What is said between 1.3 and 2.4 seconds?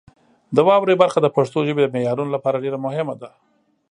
پښتو ژبې د معیارونو